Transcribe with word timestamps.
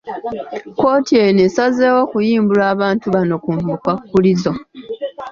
Kkooti 0.69 1.13
eno 1.25 1.41
esazeewo 1.47 1.99
okuyimbula 2.05 2.63
abantu 2.73 3.05
bano 3.15 3.33
ku 3.43 3.49
bukwakkulizo. 3.67 4.51